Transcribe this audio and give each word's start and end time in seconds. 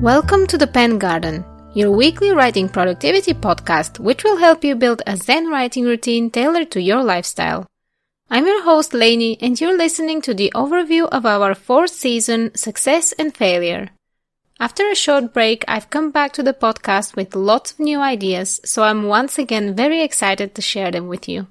Welcome 0.00 0.46
to 0.46 0.56
the 0.56 0.66
Pen 0.66 0.96
Garden, 0.96 1.44
your 1.74 1.90
weekly 1.90 2.30
writing 2.30 2.70
productivity 2.70 3.34
podcast, 3.34 3.98
which 3.98 4.24
will 4.24 4.38
help 4.38 4.64
you 4.64 4.74
build 4.74 5.02
a 5.06 5.14
Zen 5.14 5.50
writing 5.50 5.84
routine 5.84 6.30
tailored 6.30 6.70
to 6.70 6.80
your 6.80 7.04
lifestyle. 7.04 7.66
I'm 8.30 8.46
your 8.46 8.62
host, 8.62 8.94
Lainey, 8.94 9.36
and 9.42 9.60
you're 9.60 9.76
listening 9.76 10.22
to 10.22 10.32
the 10.32 10.50
overview 10.54 11.06
of 11.10 11.26
our 11.26 11.54
fourth 11.54 11.90
season, 11.90 12.50
Success 12.54 13.12
and 13.18 13.36
Failure. 13.36 13.90
After 14.58 14.88
a 14.88 14.94
short 14.94 15.34
break, 15.34 15.66
I've 15.68 15.90
come 15.90 16.10
back 16.10 16.32
to 16.32 16.42
the 16.42 16.54
podcast 16.54 17.14
with 17.14 17.34
lots 17.34 17.72
of 17.72 17.80
new 17.80 18.00
ideas, 18.00 18.58
so 18.64 18.84
I'm 18.84 19.02
once 19.02 19.36
again 19.36 19.74
very 19.76 20.00
excited 20.00 20.54
to 20.54 20.62
share 20.62 20.90
them 20.90 21.08
with 21.08 21.28
you. 21.28 21.46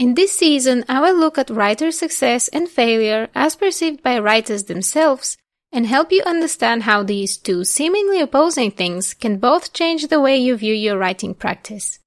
In 0.00 0.14
this 0.14 0.32
season, 0.32 0.82
I 0.88 0.98
will 1.02 1.14
look 1.14 1.36
at 1.36 1.50
writer 1.50 1.92
success 1.92 2.48
and 2.48 2.66
failure 2.66 3.28
as 3.34 3.54
perceived 3.54 4.02
by 4.02 4.18
writers 4.18 4.64
themselves 4.64 5.36
and 5.72 5.86
help 5.86 6.10
you 6.10 6.22
understand 6.24 6.84
how 6.84 7.02
these 7.02 7.36
two 7.36 7.64
seemingly 7.64 8.18
opposing 8.18 8.70
things 8.70 9.12
can 9.12 9.36
both 9.36 9.74
change 9.74 10.06
the 10.06 10.18
way 10.18 10.38
you 10.38 10.56
view 10.56 10.72
your 10.72 10.96
writing 10.96 11.34
practice. 11.34 11.98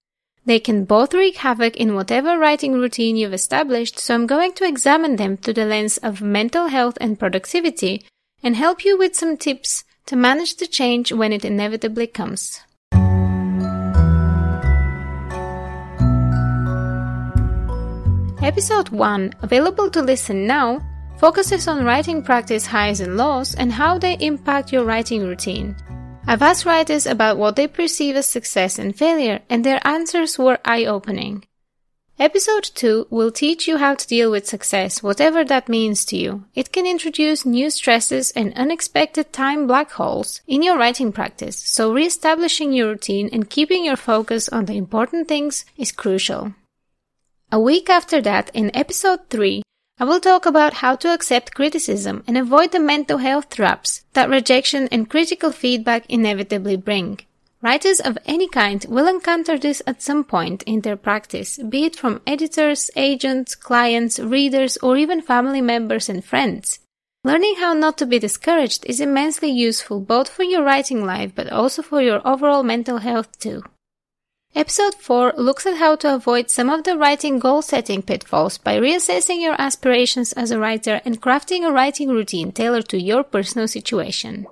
They 0.43 0.59
can 0.59 0.85
both 0.85 1.13
wreak 1.13 1.35
havoc 1.35 1.77
in 1.77 1.93
whatever 1.93 2.39
writing 2.39 2.73
routine 2.73 3.15
you've 3.15 3.31
established, 3.31 3.99
so 3.99 4.15
I'm 4.15 4.25
going 4.25 4.53
to 4.53 4.67
examine 4.67 5.17
them 5.17 5.37
through 5.37 5.53
the 5.53 5.65
lens 5.65 5.97
of 5.99 6.19
mental 6.19 6.69
health 6.69 6.97
and 6.99 7.19
productivity 7.19 8.03
and 8.41 8.55
help 8.55 8.83
you 8.83 8.97
with 8.97 9.15
some 9.15 9.37
tips 9.37 9.83
to 10.07 10.15
manage 10.15 10.55
the 10.55 10.65
change 10.65 11.11
when 11.11 11.31
it 11.31 11.45
inevitably 11.45 12.07
comes. 12.07 12.59
Episode 18.43 18.89
1, 18.89 19.35
available 19.41 19.89
to 19.89 20.01
listen 20.01 20.45
now, 20.45 20.81
focuses 21.17 21.65
on 21.69 21.85
writing 21.85 22.21
practice 22.21 22.65
highs 22.65 22.99
and 22.99 23.15
lows 23.15 23.55
and 23.55 23.71
how 23.71 23.97
they 23.97 24.17
impact 24.19 24.73
your 24.73 24.83
writing 24.83 25.23
routine. 25.23 25.73
I've 26.27 26.41
asked 26.41 26.65
writers 26.65 27.05
about 27.05 27.37
what 27.37 27.55
they 27.55 27.67
perceive 27.67 28.17
as 28.17 28.27
success 28.27 28.77
and 28.77 28.93
failure, 28.93 29.39
and 29.49 29.63
their 29.63 29.79
answers 29.87 30.37
were 30.37 30.59
eye 30.65 30.83
opening. 30.83 31.45
Episode 32.19 32.63
2 32.63 33.07
will 33.09 33.31
teach 33.31 33.65
you 33.65 33.77
how 33.77 33.95
to 33.95 34.07
deal 34.07 34.29
with 34.29 34.45
success, 34.45 35.01
whatever 35.01 35.45
that 35.45 35.69
means 35.69 36.03
to 36.03 36.17
you. 36.17 36.43
It 36.53 36.73
can 36.73 36.85
introduce 36.85 37.45
new 37.45 37.69
stresses 37.69 38.31
and 38.31 38.53
unexpected 38.55 39.31
time 39.31 39.67
black 39.67 39.91
holes 39.91 40.41
in 40.47 40.63
your 40.63 40.77
writing 40.77 41.13
practice, 41.13 41.57
so 41.57 41.93
re 41.93 42.07
establishing 42.07 42.73
your 42.73 42.89
routine 42.89 43.29
and 43.31 43.49
keeping 43.49 43.85
your 43.85 43.95
focus 43.95 44.49
on 44.49 44.65
the 44.65 44.75
important 44.75 45.29
things 45.29 45.63
is 45.77 45.93
crucial. 45.93 46.53
A 47.53 47.59
week 47.59 47.87
after 47.87 48.19
that, 48.19 48.49
in 48.55 48.75
episode 48.75 49.29
3, 49.29 49.61
I 49.99 50.05
will 50.05 50.19
talk 50.19 50.47
about 50.47 50.81
how 50.81 50.95
to 50.95 51.13
accept 51.13 51.53
criticism 51.53 52.23
and 52.25 52.35
avoid 52.35 52.71
the 52.71 52.79
mental 52.79 53.19
health 53.19 53.51
traps 53.51 54.01
that 54.13 54.27
rejection 54.27 54.87
and 54.91 55.07
critical 55.07 55.51
feedback 55.51 56.03
inevitably 56.09 56.77
bring. 56.77 57.19
Writers 57.61 57.99
of 57.99 58.17
any 58.25 58.47
kind 58.47 58.83
will 58.89 59.05
encounter 59.05 59.59
this 59.59 59.83
at 59.85 60.01
some 60.01 60.23
point 60.23 60.63
in 60.63 60.81
their 60.81 60.97
practice, 60.97 61.59
be 61.59 61.85
it 61.85 61.95
from 61.95 62.23
editors, 62.25 62.89
agents, 62.95 63.53
clients, 63.53 64.17
readers, 64.17 64.75
or 64.77 64.97
even 64.97 65.21
family 65.21 65.61
members 65.61 66.09
and 66.09 66.25
friends. 66.25 66.79
Learning 67.23 67.53
how 67.59 67.73
not 67.73 67.99
to 67.99 68.07
be 68.07 68.17
discouraged 68.17 68.83
is 68.87 68.99
immensely 68.99 69.51
useful 69.51 69.99
both 69.99 70.27
for 70.27 70.41
your 70.41 70.63
writing 70.63 71.05
life 71.05 71.33
but 71.35 71.51
also 71.51 71.83
for 71.83 72.01
your 72.01 72.27
overall 72.27 72.63
mental 72.63 72.97
health 72.97 73.37
too. 73.37 73.61
Episode 74.55 74.93
4 74.93 75.33
looks 75.35 75.65
at 75.65 75.77
how 75.77 75.95
to 75.95 76.13
avoid 76.13 76.51
some 76.51 76.69
of 76.69 76.83
the 76.83 76.95
writing 76.95 77.39
goal 77.39 77.63
setting 77.63 78.03
pitfalls 78.03 78.59
by 78.59 78.77
reassessing 78.77 79.41
your 79.41 79.59
aspirations 79.59 80.31
as 80.33 80.51
a 80.51 80.59
writer 80.59 81.01
and 81.03 81.19
crafting 81.19 81.67
a 81.67 81.71
writing 81.71 82.09
routine 82.09 82.51
tailored 82.51 82.87
to 82.87 83.01
your 83.01 83.23
personal 83.23 83.67
situation. 83.67 84.45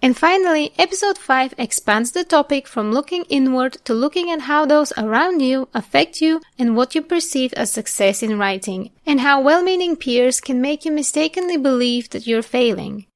And 0.00 0.16
finally, 0.16 0.72
episode 0.78 1.18
5 1.18 1.54
expands 1.58 2.12
the 2.12 2.22
topic 2.22 2.68
from 2.68 2.92
looking 2.92 3.24
inward 3.24 3.78
to 3.84 3.94
looking 3.94 4.30
at 4.30 4.42
how 4.42 4.64
those 4.64 4.92
around 4.96 5.40
you 5.40 5.68
affect 5.74 6.20
you 6.20 6.40
and 6.56 6.76
what 6.76 6.94
you 6.94 7.02
perceive 7.02 7.52
as 7.54 7.72
success 7.72 8.22
in 8.22 8.38
writing, 8.38 8.92
and 9.04 9.20
how 9.20 9.40
well-meaning 9.40 9.96
peers 9.96 10.40
can 10.40 10.60
make 10.60 10.84
you 10.84 10.92
mistakenly 10.92 11.56
believe 11.56 12.10
that 12.10 12.28
you're 12.28 12.42
failing. 12.42 13.06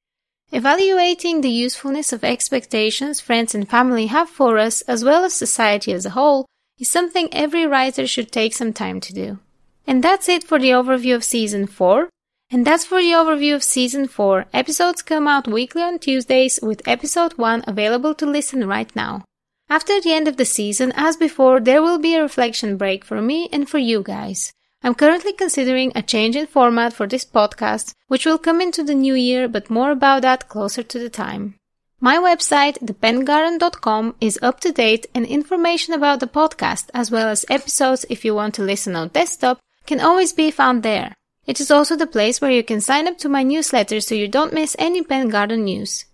Evaluating 0.51 1.41
the 1.41 1.49
usefulness 1.49 2.13
of 2.13 2.23
expectations 2.23 3.19
friends 3.19 3.55
and 3.55 3.67
family 3.67 4.07
have 4.07 4.29
for 4.29 4.57
us, 4.57 4.81
as 4.81 5.03
well 5.03 5.25
as 5.25 5.33
society 5.33 5.91
as 5.91 6.05
a 6.05 6.11
whole, 6.11 6.45
is 6.79 6.89
something 6.89 7.33
every 7.33 7.65
writer 7.65 8.05
should 8.05 8.31
take 8.31 8.53
some 8.53 8.71
time 8.71 8.99
to 8.99 9.13
do. 9.13 9.39
And 9.87 10.03
that's 10.03 10.29
it 10.29 10.43
for 10.43 10.59
the 10.59 10.69
overview 10.69 11.15
of 11.15 11.23
season 11.23 11.67
4. 11.67 12.09
And 12.51 12.65
that's 12.65 12.85
for 12.85 13.01
the 13.01 13.11
overview 13.11 13.55
of 13.55 13.63
season 13.63 14.07
4. 14.07 14.45
Episodes 14.53 15.01
come 15.01 15.27
out 15.27 15.47
weekly 15.47 15.81
on 15.81 15.97
Tuesdays 15.99 16.59
with 16.61 16.87
episode 16.87 17.33
1 17.33 17.63
available 17.65 18.13
to 18.15 18.25
listen 18.25 18.67
right 18.67 18.95
now. 18.95 19.23
After 19.67 19.99
the 19.99 20.13
end 20.13 20.27
of 20.27 20.37
the 20.37 20.45
season, 20.45 20.93
as 20.95 21.17
before, 21.17 21.59
there 21.59 21.81
will 21.81 21.97
be 21.97 22.13
a 22.13 22.21
reflection 22.21 22.77
break 22.77 23.03
for 23.03 23.19
me 23.19 23.49
and 23.51 23.67
for 23.67 23.79
you 23.79 24.03
guys. 24.03 24.53
I'm 24.85 24.93
currently 24.93 25.33
considering 25.33 25.91
a 25.95 26.03
change 26.03 26.35
in 26.35 26.45
format 26.45 26.93
for 26.93 27.07
this 27.07 27.25
podcast, 27.25 27.95
which 28.07 28.23
will 28.23 28.37
come 28.37 28.61
into 28.61 28.83
the 28.83 28.93
new 28.93 29.15
year, 29.15 29.47
but 29.47 29.71
more 29.71 29.89
about 29.89 30.21
that 30.21 30.47
closer 30.47 30.83
to 30.83 30.99
the 30.99 31.09
time. 31.09 31.55
My 31.99 32.17
website, 32.17 32.77
thepengarden.com, 32.77 34.13
is 34.21 34.37
up 34.43 34.59
to 34.59 34.71
date 34.71 35.07
and 35.15 35.25
information 35.25 35.95
about 35.95 36.19
the 36.19 36.27
podcast, 36.27 36.91
as 36.93 37.09
well 37.09 37.27
as 37.27 37.47
episodes 37.49 38.05
if 38.11 38.23
you 38.23 38.35
want 38.35 38.53
to 38.55 38.61
listen 38.61 38.95
on 38.95 39.07
desktop, 39.07 39.57
can 39.87 39.99
always 39.99 40.33
be 40.33 40.51
found 40.51 40.83
there. 40.83 41.15
It 41.47 41.59
is 41.59 41.71
also 41.71 41.95
the 41.95 42.05
place 42.05 42.39
where 42.39 42.51
you 42.51 42.63
can 42.63 42.79
sign 42.79 43.07
up 43.07 43.17
to 43.19 43.27
my 43.27 43.41
newsletter 43.41 43.99
so 44.01 44.13
you 44.13 44.27
don't 44.27 44.53
miss 44.53 44.75
any 44.77 45.01
Pen 45.01 45.29
Garden 45.29 45.63
news. 45.63 46.05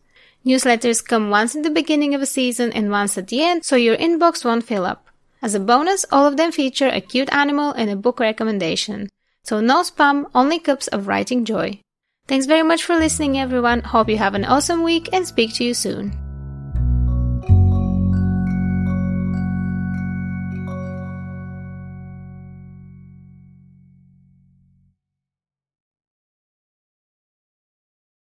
Newsletters 0.45 1.05
come 1.05 1.29
once 1.29 1.55
in 1.55 1.63
the 1.63 1.69
beginning 1.69 2.15
of 2.15 2.21
a 2.21 2.25
season 2.25 2.71
and 2.71 2.89
once 2.89 3.17
at 3.17 3.27
the 3.27 3.43
end, 3.43 3.65
so 3.65 3.75
your 3.75 3.97
inbox 3.97 4.45
won't 4.45 4.63
fill 4.63 4.85
up. 4.85 5.10
As 5.41 5.55
a 5.55 5.59
bonus, 5.59 6.05
all 6.11 6.27
of 6.27 6.37
them 6.37 6.51
feature 6.51 6.87
a 6.87 7.01
cute 7.01 7.33
animal 7.33 7.71
and 7.71 7.89
a 7.89 7.95
book 7.95 8.19
recommendation. 8.19 9.09
So 9.43 9.59
no 9.59 9.81
spam, 9.81 10.25
only 10.35 10.59
cups 10.59 10.87
of 10.87 11.07
writing 11.07 11.45
joy. 11.45 11.81
Thanks 12.27 12.45
very 12.45 12.63
much 12.63 12.83
for 12.83 12.95
listening 12.95 13.39
everyone. 13.39 13.81
Hope 13.81 14.09
you 14.09 14.17
have 14.17 14.35
an 14.35 14.45
awesome 14.45 14.83
week 14.83 15.09
and 15.11 15.25
speak 15.25 15.55
to 15.55 15.63
you 15.63 15.73
soon. 15.73 16.30